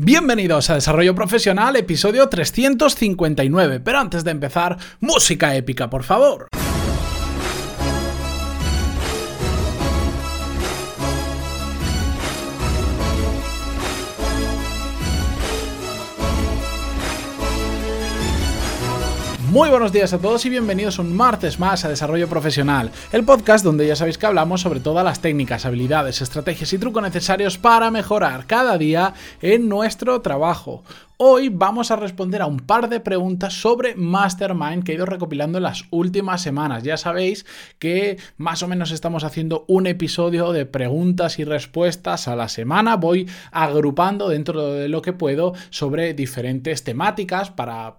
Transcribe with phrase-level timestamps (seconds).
[0.00, 3.80] Bienvenidos a Desarrollo Profesional, episodio 359.
[3.80, 6.46] Pero antes de empezar, música épica, por favor.
[19.58, 23.64] Muy buenos días a todos y bienvenidos un martes más a Desarrollo Profesional, el podcast
[23.64, 27.90] donde ya sabéis que hablamos sobre todas las técnicas, habilidades, estrategias y trucos necesarios para
[27.90, 30.84] mejorar cada día en nuestro trabajo.
[31.20, 35.58] Hoy vamos a responder a un par de preguntas sobre Mastermind que he ido recopilando
[35.58, 36.84] en las últimas semanas.
[36.84, 37.44] Ya sabéis
[37.80, 42.94] que más o menos estamos haciendo un episodio de preguntas y respuestas a la semana.
[42.94, 47.96] Voy agrupando dentro de lo que puedo sobre diferentes temáticas para,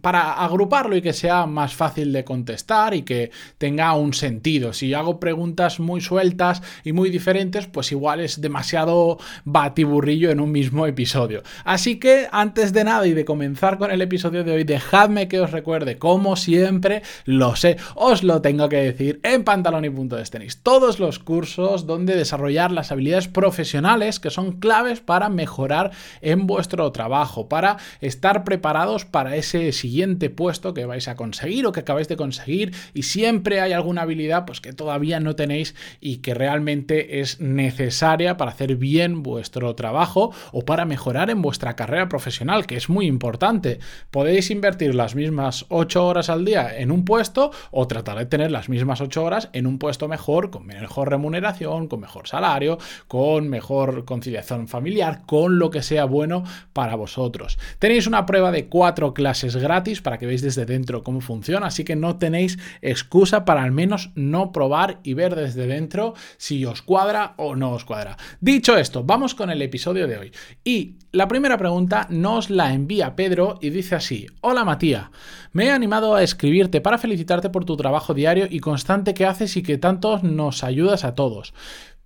[0.00, 4.72] para agruparlo y que sea más fácil de contestar y que tenga un sentido.
[4.74, 10.52] Si hago preguntas muy sueltas y muy diferentes, pues igual es demasiado batiburrillo en un
[10.52, 11.42] mismo episodio.
[11.64, 15.40] Así que antes de nada y de comenzar con el episodio de hoy, dejadme que
[15.40, 20.16] os recuerde, como siempre, lo sé, os lo tengo que decir, en pantalón y punto
[20.16, 25.92] de tenis, todos los cursos donde desarrollar las habilidades profesionales que son claves para mejorar
[26.20, 31.72] en vuestro trabajo, para estar preparados para ese siguiente puesto que vais a conseguir o
[31.72, 36.18] que acabáis de conseguir y siempre hay alguna habilidad pues que todavía no tenéis y
[36.18, 42.10] que realmente es necesaria para hacer bien vuestro trabajo o para mejorar en vuestra carrera
[42.10, 43.78] profesional que es muy importante.
[44.10, 48.50] Podéis invertir las mismas 8 horas al día en un puesto o tratar de tener
[48.50, 53.48] las mismas 8 horas en un puesto mejor, con mejor remuneración, con mejor salario, con
[53.48, 57.58] mejor conciliación familiar, con lo que sea bueno para vosotros.
[57.78, 61.84] Tenéis una prueba de 4 clases gratis para que veáis desde dentro cómo funciona, así
[61.84, 66.82] que no tenéis excusa para al menos no probar y ver desde dentro si os
[66.82, 68.16] cuadra o no os cuadra.
[68.40, 70.32] Dicho esto, vamos con el episodio de hoy.
[70.64, 72.06] Y la primera pregunta
[72.48, 75.10] la envía Pedro y dice así, Hola Matías,
[75.52, 79.56] me he animado a escribirte para felicitarte por tu trabajo diario y constante que haces
[79.56, 81.52] y que tanto nos ayudas a todos.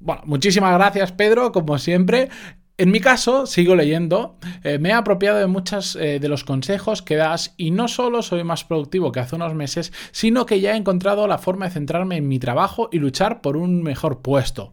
[0.00, 2.31] Bueno, muchísimas gracias Pedro, como siempre.
[2.77, 7.03] En mi caso, sigo leyendo, eh, me he apropiado de muchos eh, de los consejos
[7.03, 10.73] que das y no solo soy más productivo que hace unos meses, sino que ya
[10.73, 14.73] he encontrado la forma de centrarme en mi trabajo y luchar por un mejor puesto.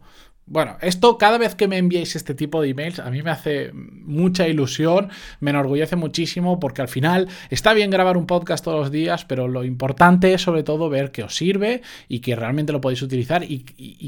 [0.52, 3.72] Bueno, esto cada vez que me enviáis este tipo de emails a mí me hace
[3.72, 5.08] mucha ilusión,
[5.40, 9.48] me enorgullece muchísimo porque al final está bien grabar un podcast todos los días, pero
[9.48, 13.44] lo importante es sobre todo ver que os sirve y que realmente lo podéis utilizar
[13.44, 13.60] y,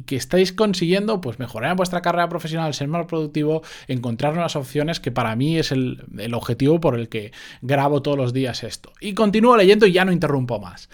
[0.03, 5.11] que estáis consiguiendo pues mejorar vuestra carrera profesional, ser más productivo, encontrar nuevas opciones que
[5.11, 7.33] para mí es el, el objetivo por el que
[7.63, 8.93] grabo todos los días esto.
[9.01, 10.91] Y continúo leyendo y ya no interrumpo más.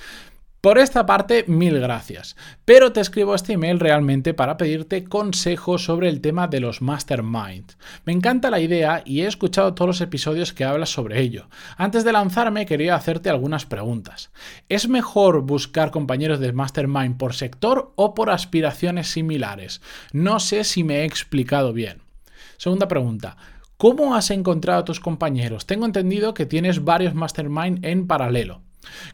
[0.60, 2.36] Por esta parte, mil gracias.
[2.66, 7.72] Pero te escribo este email realmente para pedirte consejos sobre el tema de los mastermind.
[8.04, 11.48] Me encanta la idea y he escuchado todos los episodios que hablas sobre ello.
[11.78, 14.32] Antes de lanzarme quería hacerte algunas preguntas.
[14.68, 19.80] ¿Es mejor buscar compañeros de mastermind por sector o por aspiraciones similares?
[20.12, 22.02] No sé si me he explicado bien.
[22.58, 23.38] Segunda pregunta.
[23.78, 25.64] ¿Cómo has encontrado a tus compañeros?
[25.64, 28.60] Tengo entendido que tienes varios mastermind en paralelo.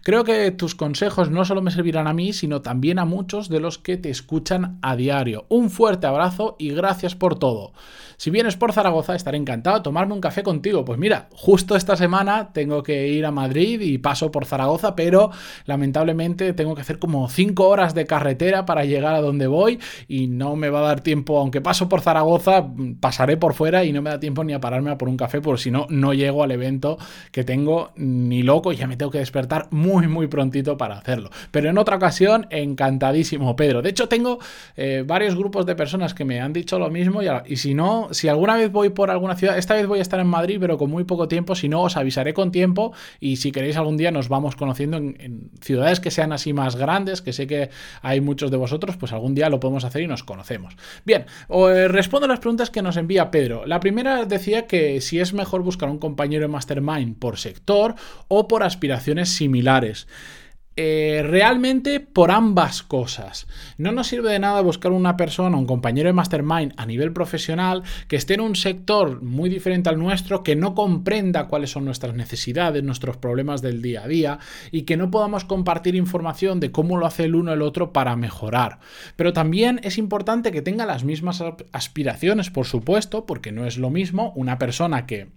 [0.03, 3.60] Creo que tus consejos no solo me servirán a mí, sino también a muchos de
[3.60, 5.47] los que te escuchan a diario.
[5.49, 7.72] Un fuerte abrazo y gracias por todo.
[8.19, 10.84] Si vienes por Zaragoza, estaré encantado de tomarme un café contigo.
[10.87, 15.31] Pues mira, justo esta semana tengo que ir a Madrid y paso por Zaragoza, pero
[15.66, 19.78] lamentablemente tengo que hacer como 5 horas de carretera para llegar a donde voy
[20.09, 22.66] y no me va a dar tiempo, aunque paso por Zaragoza,
[23.00, 25.43] pasaré por fuera y no me da tiempo ni a pararme a por un café,
[25.43, 26.97] porque si no, no llego al evento
[27.32, 31.31] que tengo ni loco y ya me tengo que despertar muy, muy prontito para hacerlo.
[31.50, 33.83] Pero en otra ocasión, encantadísimo, Pedro.
[33.83, 34.39] De hecho, tengo
[34.77, 38.28] eh, varios grupos de personas que me han dicho lo mismo y si no, si
[38.28, 40.91] alguna vez voy por alguna ciudad, esta vez voy a estar en Madrid, pero con
[40.91, 44.28] muy poco tiempo, si no, os avisaré con tiempo y si queréis algún día nos
[44.28, 47.71] vamos conociendo en, ciudades que sean así más grandes, que sé que
[48.03, 50.77] hay muchos de vosotros, pues algún día lo podemos hacer y nos conocemos.
[51.05, 53.67] Bien, eh, respondo a las preguntas que nos envía Pedro.
[53.67, 57.94] La primera decía que si es mejor buscar un compañero en Mastermind por sector
[58.29, 59.45] o por aspiraciones similares.
[60.78, 63.46] Eh, realmente por ambas cosas.
[63.78, 67.82] No nos sirve de nada buscar una persona, un compañero de mastermind a nivel profesional
[68.08, 72.14] que esté en un sector muy diferente al nuestro, que no comprenda cuáles son nuestras
[72.14, 74.38] necesidades, nuestros problemas del día a día
[74.70, 78.14] y que no podamos compartir información de cómo lo hace el uno el otro para
[78.14, 78.78] mejorar.
[79.16, 83.88] Pero también es importante que tenga las mismas aspiraciones, por supuesto, porque no es lo
[83.88, 85.28] mismo una persona que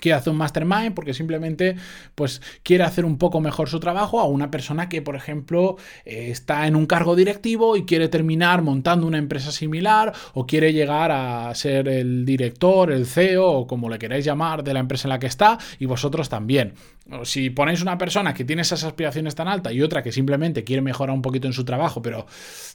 [0.00, 1.76] quiere hacer un mastermind porque simplemente
[2.14, 6.28] pues quiere hacer un poco mejor su trabajo a una persona que por ejemplo eh,
[6.30, 11.10] está en un cargo directivo y quiere terminar montando una empresa similar o quiere llegar
[11.12, 15.10] a ser el director, el CEO o como le queráis llamar de la empresa en
[15.10, 16.74] la que está y vosotros también.
[17.22, 20.82] Si ponéis una persona que tiene esas aspiraciones tan altas y otra que simplemente quiere
[20.82, 22.26] mejorar un poquito en su trabajo pero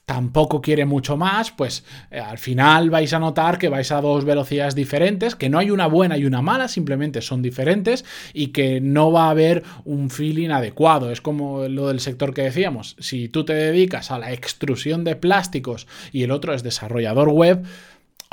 [0.06, 4.24] tampoco quiere mucho más, pues eh, al final vais a notar que vais a dos
[4.24, 8.80] velocidades diferentes, que no hay una buena y una mala, simplemente son diferentes y que
[8.80, 11.12] no va a haber un feeling adecuado.
[11.12, 12.96] Es como lo del sector que decíamos.
[13.00, 17.66] Si tú te dedicas a la extrusión de plásticos y el otro es desarrollador web,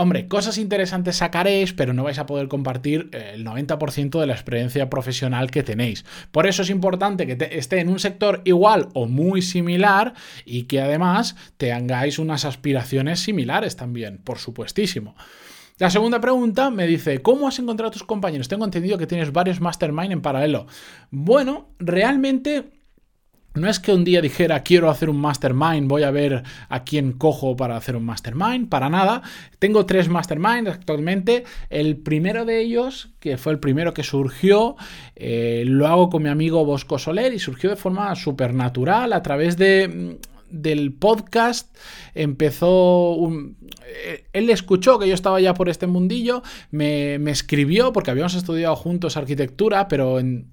[0.01, 4.33] Hombre, cosas interesantes sacaréis, pero no vais a poder compartir eh, el 90% de la
[4.33, 6.05] experiencia profesional que tenéis.
[6.31, 10.15] Por eso es importante que esté en un sector igual o muy similar
[10.45, 15.17] y que además tengáis unas aspiraciones similares también, por supuestísimo.
[15.79, 18.49] La segunda pregunta me dice, ¿cómo has encontrado a tus compañeros?
[18.49, 20.67] Tengo entendido que tienes varios mastermind en paralelo.
[21.13, 22.65] Bueno, realmente
[23.55, 27.13] no es que un día dijera quiero hacer un mastermind, voy a ver a quién
[27.13, 29.23] cojo para hacer un mastermind, para nada.
[29.61, 31.45] Tengo tres masterminds actualmente.
[31.71, 34.75] El primero de ellos, que fue el primero que surgió,
[35.15, 39.23] eh, lo hago con mi amigo Bosco Soler y surgió de forma súper natural a
[39.23, 41.77] través de mm, del podcast
[42.15, 43.57] empezó un,
[43.87, 48.35] eh, él escuchó que yo estaba ya por este mundillo me, me, escribió porque habíamos
[48.35, 50.49] estudiado juntos arquitectura pero en,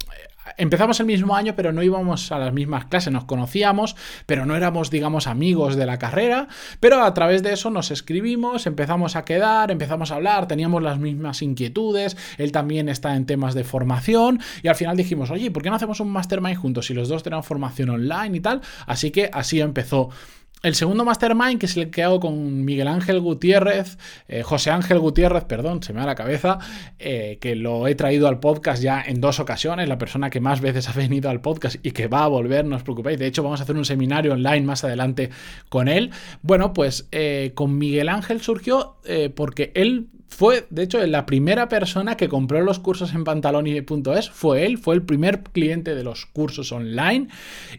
[0.57, 3.95] empezamos el mismo año, pero no íbamos a las mismas clases, nos conocíamos,
[4.25, 6.47] pero no éramos, digamos, amigos de la carrera,
[6.79, 10.99] pero a través de eso nos escribimos, empezamos a quedar, empezamos a hablar, teníamos las
[10.99, 15.63] mismas inquietudes, él también está en temas de formación y al final dijimos, oye, ¿por
[15.63, 18.61] qué no hacemos un mastermind juntos si los dos tenemos formación online y tal?
[18.85, 20.09] Así que así empezó.
[20.65, 24.97] El segundo mastermind, que es el que hago con Miguel Ángel Gutiérrez, eh, José Ángel
[24.97, 26.57] Gutiérrez, perdón, se me da la cabeza,
[26.97, 30.61] eh, que lo he traído al podcast ya en dos ocasiones, la persona que más
[30.61, 33.19] veces ha venido al podcast y que va a volver, no os preocupéis.
[33.19, 35.29] De hecho, vamos a hacer un seminario online más adelante
[35.69, 36.09] con él.
[36.41, 38.97] Bueno, pues eh, con Miguel Ángel surgió
[39.35, 44.65] porque él fue, de hecho, la primera persona que compró los cursos en pantaloni.es fue
[44.65, 47.29] él, fue el primer cliente de los cursos online.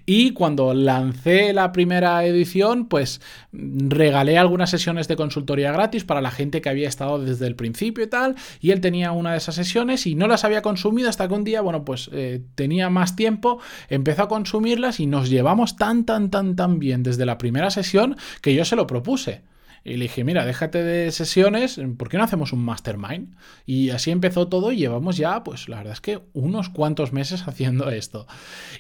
[0.07, 6.31] Y cuando lancé la primera edición, pues regalé algunas sesiones de consultoría gratis para la
[6.31, 8.37] gente que había estado desde el principio y tal.
[8.61, 11.45] Y él tenía una de esas sesiones y no las había consumido hasta que un
[11.45, 13.59] día, bueno, pues eh, tenía más tiempo,
[13.89, 18.17] empezó a consumirlas y nos llevamos tan, tan, tan, tan bien desde la primera sesión
[18.43, 19.43] que yo se lo propuse.
[19.87, 23.37] Y le dije, mira, déjate de sesiones, ¿por qué no hacemos un mastermind?
[23.67, 27.43] Y así empezó todo y llevamos ya, pues la verdad es que unos cuantos meses
[27.47, 28.27] haciendo esto.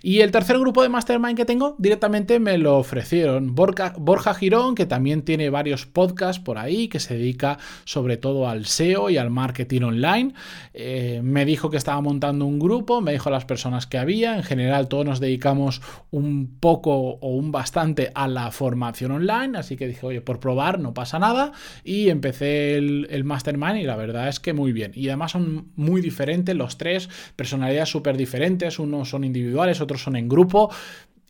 [0.02, 3.54] Y el tercer grupo de mastermind que tengo, directamente me lo ofrecieron.
[3.54, 8.48] Borja, Borja Girón, que también tiene varios podcasts por ahí, que se dedica sobre todo
[8.48, 10.34] al SEO y al marketing online.
[10.74, 14.34] Eh, me dijo que estaba montando un grupo, me dijo las personas que había.
[14.34, 19.76] En general todos nos dedicamos un poco o un bastante a la formación online, así
[19.76, 21.52] que dije, oye, por probar, no pasa nada.
[21.84, 24.90] Y empecé el, Mastermind y la verdad es que muy bien.
[24.96, 30.16] Y además son muy diferentes los tres, personalidades súper diferentes, unos son individuales, otros son
[30.16, 30.70] en grupo,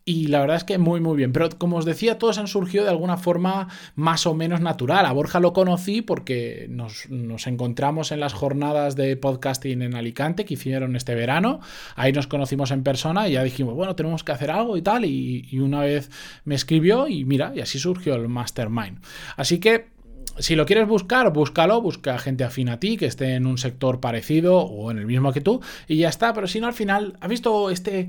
[0.07, 1.33] y la verdad es que muy muy bien.
[1.33, 5.05] Pero como os decía, todos han surgido de alguna forma más o menos natural.
[5.05, 7.07] A Borja lo conocí porque nos,
[7.45, 11.59] encontramos en las jornadas de podcasting en Alicante que hicieron este verano.
[11.97, 15.03] Ahí nos conocimos en persona y ya dijimos, bueno, tenemos que hacer algo y tal.
[15.03, 16.09] Y, y una vez
[16.45, 19.01] me escribió y mira, y así surgió el Mastermind.
[19.35, 19.97] Así que
[20.39, 23.99] si lo quieres buscar, búscalo, busca gente afín a ti, que esté en un sector
[23.99, 26.33] parecido o en el mismo que tú, y ya está.
[26.33, 28.07] Pero si no, al final, ¿has visto este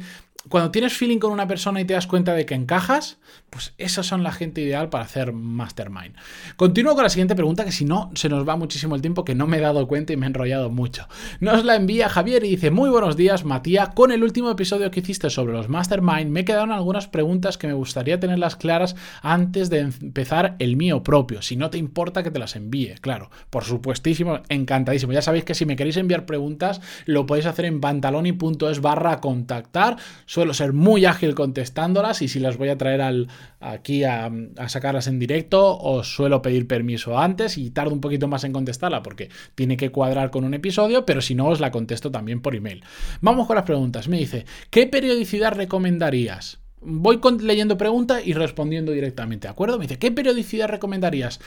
[0.48, 3.18] cuando tienes feeling con una persona y te das cuenta de que encajas,
[3.50, 6.14] pues esas son la gente ideal para hacer mastermind.
[6.56, 9.34] Continúo con la siguiente pregunta, que si no, se nos va muchísimo el tiempo, que
[9.34, 11.08] no me he dado cuenta y me he enrollado mucho.
[11.40, 13.90] Nos la envía Javier y dice, muy buenos días, Matías.
[13.94, 17.72] Con el último episodio que hiciste sobre los mastermind, me quedaron algunas preguntas que me
[17.72, 21.42] gustaría tenerlas claras antes de empezar el mío propio.
[21.42, 23.30] Si no te importa que te las envíe, claro.
[23.50, 25.12] Por supuestísimo, encantadísimo.
[25.12, 29.96] Ya sabéis que si me queréis enviar preguntas, lo podéis hacer en pantaloni.es barra contactar
[30.38, 33.26] suelo ser muy ágil contestándolas y si las voy a traer al,
[33.58, 34.30] aquí a,
[34.68, 39.02] sacarlas en directo, os suelo pedir permiso antes y tardo un poquito más en contestarla
[39.02, 42.54] porque tiene que cuadrar con un episodio, pero si no os la contesto también por
[42.54, 42.84] email.
[43.20, 44.06] Vamos con las preguntas.
[44.06, 46.60] Me dice, ¿qué periodicidad recomendarías?
[46.80, 49.76] Voy leyendo preguntas y respondiendo directamente, ¿de acuerdo?
[49.76, 51.40] Me dice, ¿qué periodicidad recomendarías?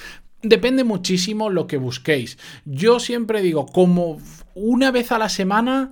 [0.43, 2.37] Depende muchísimo lo que busquéis.
[2.65, 4.19] Yo siempre digo, como
[4.53, 5.91] una vez a la semana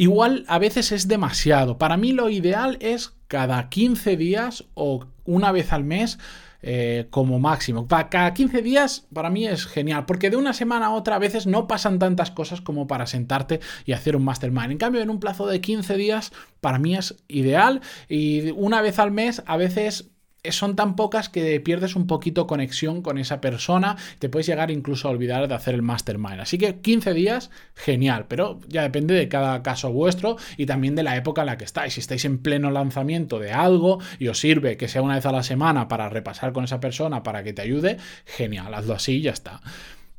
[0.00, 1.76] Igual a veces es demasiado.
[1.76, 6.20] Para mí lo ideal es cada 15 días o una vez al mes
[6.62, 7.88] eh, como máximo.
[7.88, 11.48] Cada 15 días para mí es genial, porque de una semana a otra a veces
[11.48, 14.70] no pasan tantas cosas como para sentarte y hacer un mastermind.
[14.70, 19.00] En cambio, en un plazo de 15 días para mí es ideal y una vez
[19.00, 20.10] al mes a veces
[20.50, 25.08] son tan pocas que pierdes un poquito conexión con esa persona, te puedes llegar incluso
[25.08, 26.40] a olvidar de hacer el mastermind.
[26.40, 31.02] Así que 15 días, genial, pero ya depende de cada caso vuestro y también de
[31.02, 31.94] la época en la que estáis.
[31.94, 35.32] Si estáis en pleno lanzamiento de algo y os sirve que sea una vez a
[35.32, 39.22] la semana para repasar con esa persona, para que te ayude, genial, hazlo así y
[39.22, 39.60] ya está.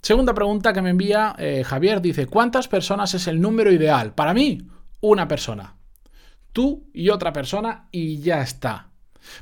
[0.01, 4.13] Segunda pregunta que me envía eh, Javier dice, ¿cuántas personas es el número ideal?
[4.13, 4.61] Para mí,
[5.01, 5.75] una persona.
[6.53, 8.88] Tú y otra persona y ya está.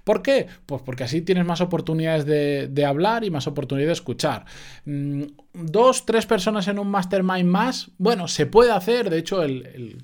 [0.04, 0.48] ¿Por qué?
[0.66, 4.46] Pues porque así tienes más oportunidades de, hablar y más oportunidades de escuchar.
[4.86, 9.10] Mm, dos, tres personas en un mastermind más, bueno, se puede hacer.
[9.10, 10.04] De hecho, el el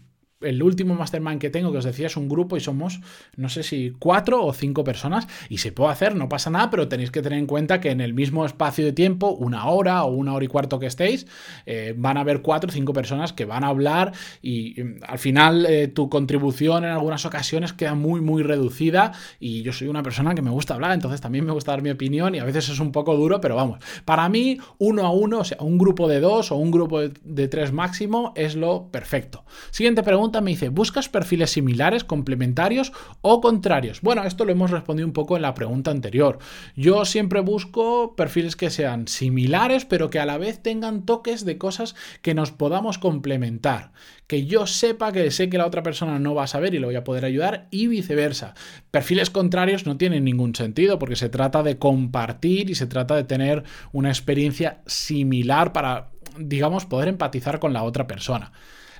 [0.62, 3.00] último mastermind que tengo, que os decía, es un grupo y somos,
[3.35, 6.88] no sé si cuatro o cinco personas y se puede hacer, no pasa nada, pero
[6.88, 10.12] tenéis que tener en cuenta que en el mismo espacio de tiempo, una hora o
[10.12, 11.27] una hora y cuarto que estéis,
[11.65, 14.75] eh, van a haber cuatro o cinco personas que van a hablar y,
[15.07, 19.88] al final eh, tu contribución en algunas ocasiones queda muy, muy reducida y yo soy
[19.88, 22.45] una persona que me gusta hablar, entonces también me gusta dar mi opinión y a
[22.45, 25.77] veces es un poco duro, pero vamos, para mí uno a uno, o sea, un
[25.77, 29.43] grupo de dos o un grupo de tres máximo es lo perfecto.
[29.71, 34.01] Siguiente pregunta me dice, ¿buscas perfiles similares, complementarios o contrarios?
[34.01, 36.39] Bueno, esto lo hemos respondido un poco en la pregunta anterior.
[36.75, 41.57] Yo siempre busco perfiles que sean similares, pero que a la vez tengan toques de
[41.57, 43.91] cosas que nos podamos complementar.
[44.27, 46.87] Que yo sepa que sé que la otra persona no va a saber y lo
[46.87, 48.55] voy a poder ayudar y viceversa.
[48.91, 53.23] Perfiles contrarios no tienen ningún sentido porque se trata de compartir y se trata de
[53.23, 58.51] tener una experiencia similar para, digamos, poder empatizar con la otra persona.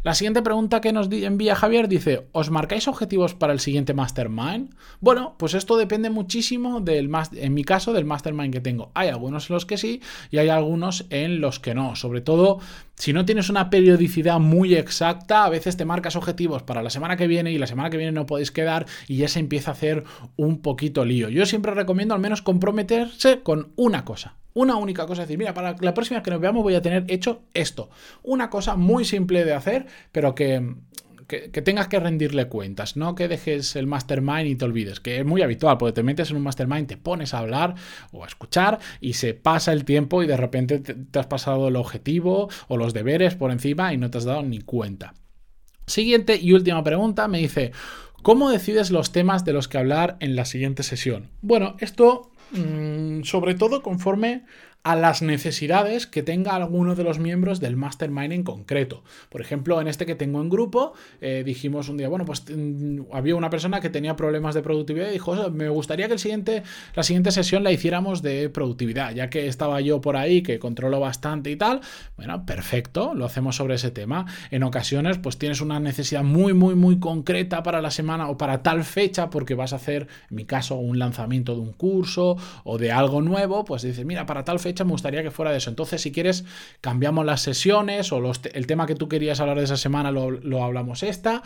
[0.03, 4.75] La siguiente pregunta que nos envía Javier dice, ¿os marcáis objetivos para el siguiente mastermind?
[5.00, 8.91] Bueno, pues esto depende muchísimo del en mi caso del mastermind que tengo.
[8.95, 11.95] Hay algunos en los que sí y hay algunos en los que no.
[11.95, 12.60] Sobre todo
[12.95, 17.15] si no tienes una periodicidad muy exacta, a veces te marcas objetivos para la semana
[17.15, 19.75] que viene y la semana que viene no podéis quedar y ya se empieza a
[19.75, 20.03] hacer
[20.36, 21.29] un poquito lío.
[21.29, 25.53] Yo siempre recomiendo al menos comprometerse con una cosa una única cosa, es decir, mira,
[25.53, 27.89] para la próxima que nos veamos voy a tener hecho esto.
[28.22, 30.75] Una cosa muy simple de hacer, pero que,
[31.63, 35.41] tengas que rendirle cuentas, no que dejes el mastermind y te olvides, que es muy
[35.41, 37.75] habitual, porque te metes en un mastermind, te pones a hablar
[38.12, 41.75] o a escuchar y se pasa el tiempo y de repente te has pasado el
[41.75, 45.15] objetivo o los deberes por encima y no te has dado ni cuenta.
[45.88, 47.72] Siguiente y última pregunta, me dice,
[48.22, 51.29] ¿cómo decides los temas de los que hablar en la siguiente sesión?
[51.41, 52.32] Bueno, esto
[53.24, 54.43] sobre todo conforme
[54.83, 59.03] a las necesidades que tenga alguno de los miembros del mastermind en concreto.
[59.29, 63.03] Por ejemplo, en este que tengo en grupo, eh, dijimos un día, bueno, pues mm,
[63.13, 66.63] había una persona que tenía problemas de productividad y dijo, me gustaría que el siguiente,
[66.95, 70.99] la siguiente sesión la hiciéramos de productividad, ya que estaba yo por ahí, que controlo
[70.99, 71.79] bastante y tal.
[72.17, 74.25] Bueno, perfecto, lo hacemos sobre ese tema.
[74.51, 78.63] En ocasiones, pues tienes una necesidad muy, muy, muy concreta para la semana o para
[78.63, 82.35] tal fecha, porque vas a hacer, en mi caso, un lanzamiento de un curso
[82.65, 85.58] o de algo nuevo, pues dices, mira, para tal fecha me gustaría que fuera de
[85.58, 85.70] eso.
[85.70, 86.46] Entonces, si quieres,
[86.82, 88.22] cambiamos las sesiones o
[88.53, 91.44] el tema que tú querías hablar de esa semana lo, lo hablamos esta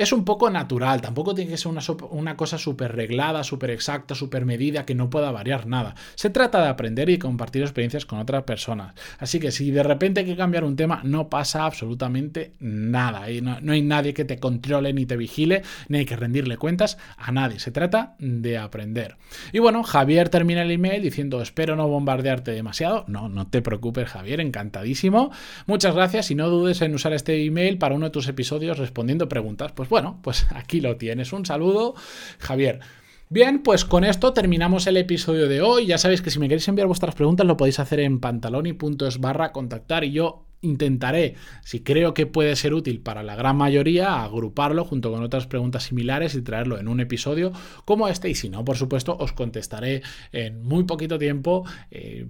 [0.00, 4.14] es un poco natural, tampoco tiene que ser una, una cosa súper reglada, súper exacta,
[4.14, 5.94] súper medida, que no pueda variar nada.
[6.14, 8.94] Se trata de aprender y compartir experiencias con otras personas.
[9.18, 13.30] Así que si de repente hay que cambiar un tema, no pasa absolutamente nada.
[13.30, 16.56] Y no, no hay nadie que te controle ni te vigile, ni hay que rendirle
[16.56, 17.58] cuentas a nadie.
[17.58, 19.18] Se trata de aprender.
[19.52, 23.04] Y bueno, Javier termina el email diciendo, espero no bombardearte demasiado.
[23.06, 25.30] No, no te preocupes, Javier, encantadísimo.
[25.66, 29.28] Muchas gracias y no dudes en usar este email para uno de tus episodios respondiendo
[29.28, 29.72] preguntas.
[29.72, 31.32] Pues bueno, pues aquí lo tienes.
[31.32, 31.94] Un saludo,
[32.38, 32.80] Javier.
[33.28, 35.86] Bien, pues con esto terminamos el episodio de hoy.
[35.86, 39.52] Ya sabéis que si me queréis enviar vuestras preguntas lo podéis hacer en pantaloni.es barra
[39.52, 44.84] contactar y yo intentaré, si creo que puede ser útil para la gran mayoría, agruparlo
[44.84, 47.52] junto con otras preguntas similares y traerlo en un episodio
[47.84, 48.28] como este.
[48.28, 51.64] Y si no, por supuesto, os contestaré en muy poquito tiempo.
[51.90, 52.26] Eh,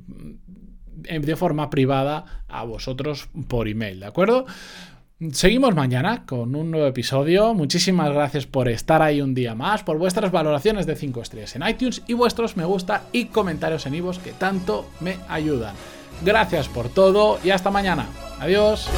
[0.92, 4.44] de forma privada a vosotros por email, ¿de acuerdo?
[5.32, 7.52] Seguimos mañana con un nuevo episodio.
[7.52, 11.68] Muchísimas gracias por estar ahí un día más, por vuestras valoraciones de 5 estrellas en
[11.68, 15.74] iTunes y vuestros me gusta y comentarios en iVoox que tanto me ayudan.
[16.24, 18.06] Gracias por todo y hasta mañana.
[18.38, 18.88] Adiós.